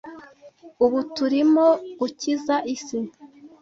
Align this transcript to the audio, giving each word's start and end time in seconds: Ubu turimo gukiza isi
Ubu 0.85 0.99
turimo 1.15 1.65
gukiza 1.99 2.55
isi 2.75 2.99